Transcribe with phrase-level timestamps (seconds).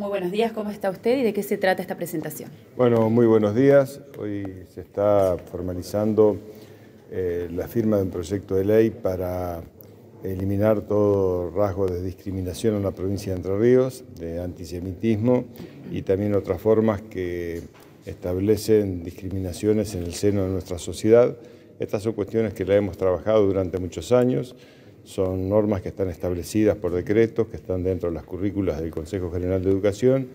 [0.00, 2.52] Muy buenos días, ¿cómo está usted y de qué se trata esta presentación?
[2.76, 4.00] Bueno, muy buenos días.
[4.16, 6.36] Hoy se está formalizando
[7.10, 9.60] eh, la firma de un proyecto de ley para
[10.22, 15.46] eliminar todo rasgo de discriminación en la provincia de Entre Ríos, de antisemitismo
[15.90, 17.62] y también otras formas que
[18.06, 21.36] establecen discriminaciones en el seno de nuestra sociedad.
[21.80, 24.54] Estas son cuestiones que la hemos trabajado durante muchos años.
[25.08, 29.30] Son normas que están establecidas por decretos, que están dentro de las currículas del Consejo
[29.32, 30.28] General de Educación,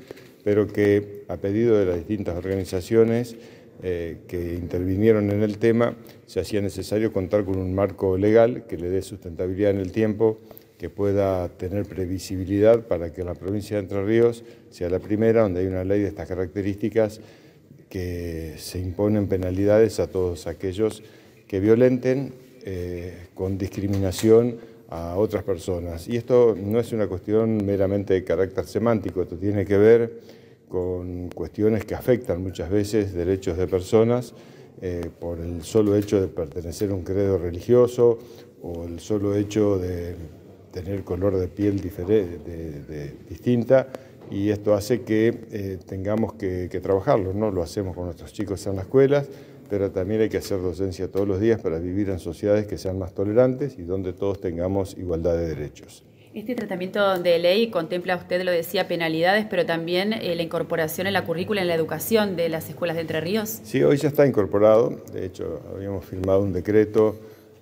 [0.44, 3.36] pero que a pedido de las distintas organizaciones
[3.84, 5.96] eh, que intervinieron en el tema,
[6.26, 10.40] se hacía necesario contar con un marco legal que le dé sustentabilidad en el tiempo,
[10.80, 15.60] que pueda tener previsibilidad para que la provincia de Entre Ríos sea la primera donde
[15.60, 17.22] hay una ley de estas características
[17.90, 21.04] que se imponen penalidades a todos aquellos
[21.46, 24.58] que violenten eh, con discriminación
[24.90, 26.08] a otras personas.
[26.08, 30.20] Y esto no es una cuestión meramente de carácter semántico, esto tiene que ver
[30.70, 34.34] con cuestiones que afectan muchas veces derechos de personas
[34.82, 38.20] eh, por el solo hecho de pertenecer a un credo religioso
[38.62, 40.16] o el solo hecho de
[40.72, 43.88] tener color de piel diferente, distinta
[44.32, 47.52] y esto hace que eh, tengamos que, que trabajarlo, ¿no?
[47.52, 49.28] Lo hacemos con nuestros chicos en las escuelas,
[49.74, 53.00] pero también hay que hacer docencia todos los días para vivir en sociedades que sean
[53.00, 56.04] más tolerantes y donde todos tengamos igualdad de derechos.
[56.36, 61.14] Este tratamiento de ley contempla, usted lo decía, penalidades, pero también eh, la incorporación en
[61.14, 63.62] la currícula, en la educación de las escuelas de Entre Ríos.
[63.64, 65.02] Sí, hoy ya está incorporado.
[65.12, 67.16] De hecho, habíamos firmado un decreto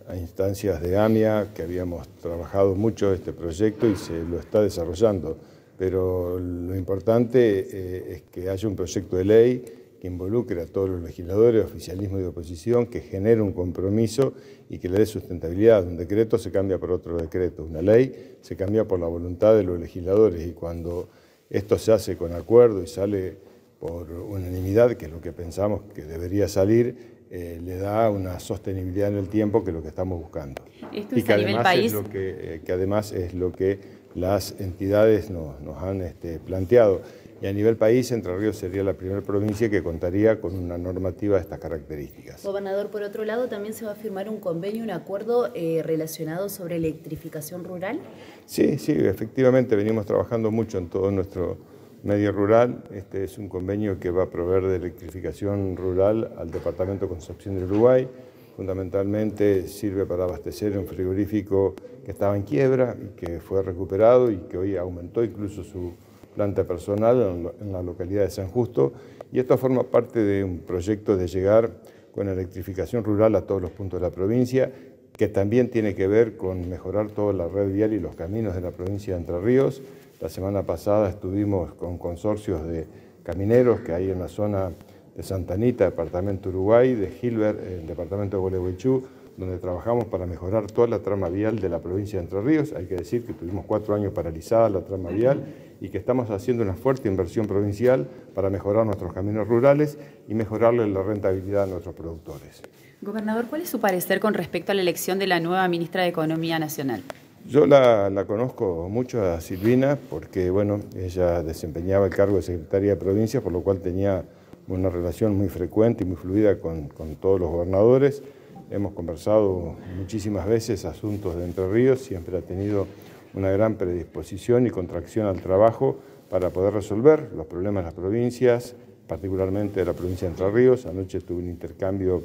[0.10, 5.38] a instancias de AMIA, que habíamos trabajado mucho este proyecto y se lo está desarrollando.
[5.78, 10.90] Pero lo importante eh, es que haya un proyecto de ley que involucre a todos
[10.90, 14.34] los legisladores, oficialismo y oposición, que genere un compromiso
[14.68, 15.86] y que le dé sustentabilidad.
[15.86, 19.62] Un decreto se cambia por otro decreto, una ley se cambia por la voluntad de
[19.62, 21.08] los legisladores y cuando
[21.52, 23.38] esto se hace con acuerdo y sale
[23.80, 26.96] por unanimidad, que es lo que pensamos que debería salir,
[27.30, 30.64] eh, le da una sostenibilidad en el tiempo que es lo que estamos buscando.
[30.92, 31.86] Esto y que, a nivel país...
[31.86, 36.40] es lo que, eh, que, además es lo que las entidades nos, nos han este,
[36.40, 37.02] planteado
[37.42, 41.38] y a nivel país Entre Ríos sería la primera provincia que contaría con una normativa
[41.38, 42.44] de estas características.
[42.44, 46.50] Gobernador, por otro lado, también se va a firmar un convenio, un acuerdo eh, relacionado
[46.50, 48.00] sobre electrificación rural.
[48.46, 51.58] Sí, sí, efectivamente venimos trabajando mucho en todo nuestro
[52.04, 52.84] medio rural.
[52.94, 57.56] Este es un convenio que va a proveer de electrificación rural al Departamento de Concepción
[57.56, 58.08] del Uruguay.
[58.56, 61.74] Fundamentalmente sirve para abastecer un frigorífico
[62.06, 65.94] que estaba en quiebra y que fue recuperado y que hoy aumentó incluso su
[66.36, 68.94] planta personal en la localidad de San Justo
[69.32, 71.72] y esto forma parte de un proyecto de llegar
[72.14, 74.72] con electrificación rural a todos los puntos de la provincia
[75.16, 78.62] que también tiene que ver con mejorar toda la red vial y los caminos de
[78.62, 79.82] la provincia de Entre Ríos.
[80.20, 82.88] La semana pasada estuvimos con consorcios de
[83.24, 84.72] camineros que hay en la zona
[85.16, 89.04] de Santa Anita, departamento Uruguay, de Gilbert, departamento de Gualeguaychú,
[89.42, 92.74] donde trabajamos para mejorar toda la trama vial de la provincia de Entre Ríos.
[92.74, 95.44] Hay que decir que tuvimos cuatro años paralizada la trama vial
[95.82, 99.98] y que estamos haciendo una fuerte inversión provincial para mejorar nuestros caminos rurales
[100.28, 102.62] y mejorarle la rentabilidad a nuestros productores.
[103.02, 106.10] Gobernador, ¿cuál es su parecer con respecto a la elección de la nueva ministra de
[106.10, 107.02] Economía Nacional?
[107.48, 112.92] Yo la, la, conozco mucho a Silvina porque bueno, ella desempeñaba el cargo de secretaria
[112.92, 114.24] de provincia, por lo cual tenía
[114.68, 118.22] una relación muy frecuente y muy fluida con, con todos los gobernadores.
[118.72, 122.88] Hemos conversado muchísimas veces asuntos de Entre Ríos, siempre ha tenido
[123.34, 125.98] una gran predisposición y contracción al trabajo
[126.30, 128.76] para poder resolver los problemas de las provincias,
[129.08, 130.86] particularmente de la provincia de Entre Ríos.
[130.86, 132.24] Anoche tuve un intercambio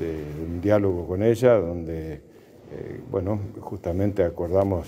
[0.00, 2.20] de, un diálogo con ella, donde eh,
[3.10, 4.86] bueno, justamente acordamos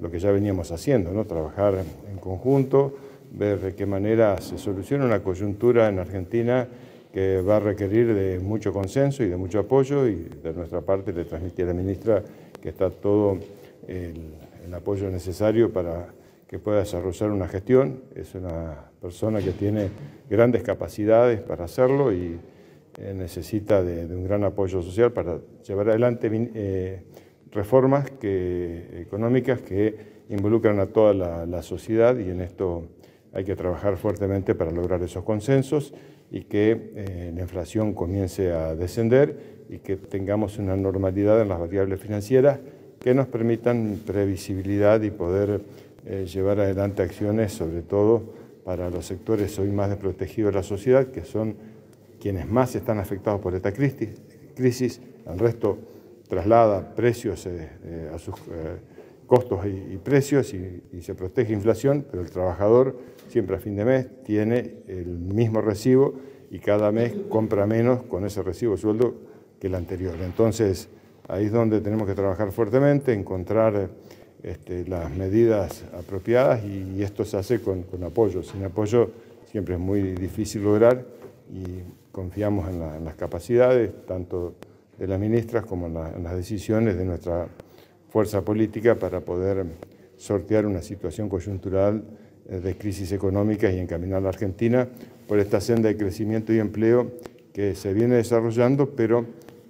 [0.00, 1.26] lo que ya veníamos haciendo, ¿no?
[1.26, 2.96] trabajar en conjunto,
[3.32, 6.66] ver de qué manera se soluciona una coyuntura en Argentina
[7.12, 11.12] que va a requerir de mucho consenso y de mucho apoyo y de nuestra parte
[11.12, 12.22] le transmití a la ministra
[12.60, 13.38] que está todo
[13.86, 14.32] el,
[14.72, 16.06] apoyo necesario para
[16.48, 18.04] que pueda desarrollar una gestión.
[18.14, 19.90] Es una persona que tiene
[20.30, 22.38] grandes capacidades para hacerlo y
[22.98, 27.02] eh, necesita de, un gran apoyo social para llevar adelante eh,
[27.50, 31.12] reformas que, económicas que involucran a toda
[31.46, 32.84] la sociedad y en esto
[33.34, 35.92] hay que trabajar fuertemente para lograr esos consensos
[36.32, 41.60] y que eh, la inflación comience a descender y que tengamos una normalidad en las
[41.60, 42.58] variables financieras
[42.98, 45.60] que nos permitan previsibilidad y poder
[46.06, 48.22] eh, llevar adelante acciones, sobre todo
[48.64, 51.54] para los sectores hoy más desprotegidos de la sociedad, que son
[52.18, 55.00] quienes más están afectados por esta crisis.
[55.26, 55.78] El resto
[56.28, 58.34] traslada precios eh, a sus
[59.26, 62.98] costos y, precios y, se protege inflación, pero el trabajador
[63.28, 66.14] siempre a fin de mes tiene el mismo recibo
[66.50, 69.14] y cada mes compra menos con ese recibo sueldo
[69.58, 70.16] que el anterior.
[70.22, 70.88] Entonces,
[71.28, 73.88] ahí es donde tenemos que trabajar fuertemente, encontrar
[74.42, 78.42] este, las medidas apropiadas y, esto se hace con, apoyo.
[78.42, 79.10] Sin apoyo
[79.50, 81.04] siempre es muy difícil lograr
[81.50, 81.64] y
[82.10, 84.54] confiamos en, las capacidades tanto
[84.98, 87.48] de las ministras como en las decisiones de nuestra
[88.12, 89.64] fuerza política para poder
[90.18, 92.04] sortear una situación coyuntural
[92.48, 94.86] eh, de crisis económica y encaminar a la Argentina
[95.26, 97.12] por esta senda de crecimiento y empleo
[97.54, 99.24] que se viene desarrollando, pero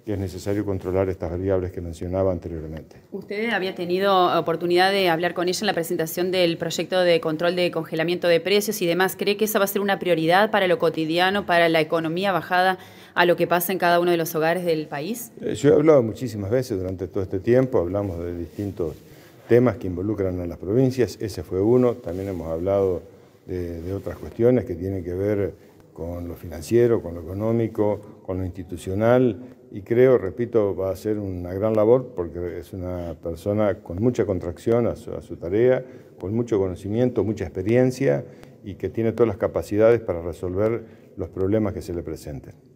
[0.05, 2.97] que es necesario controlar estas variables que mencionaba anteriormente.
[3.11, 7.55] Usted había tenido oportunidad de hablar con ella en la presentación del proyecto de control
[7.55, 9.15] de congelamiento de precios y demás.
[9.17, 12.77] ¿Cree que esa va a ser una prioridad para lo cotidiano, para la economía bajada
[13.13, 15.31] a lo que pasa en cada uno de los hogares del país?
[15.39, 18.95] Eh, yo he hablado muchísimas veces durante todo este tiempo, hablamos de distintos
[19.47, 23.03] temas que involucran a las provincias, ese fue uno, también hemos hablado
[23.45, 25.53] de, de otras cuestiones que tienen que ver
[25.93, 29.37] con lo financiero, con lo económico, con lo institucional
[29.73, 34.23] y creo, repito, va a ser una gran labor porque es una persona con mucha
[34.23, 35.83] contracción a su, a su, tarea,
[36.19, 38.23] con mucho conocimiento, mucha experiencia
[38.63, 40.85] y que tiene todas las capacidades para resolver
[41.17, 42.53] los problemas que se le presenten.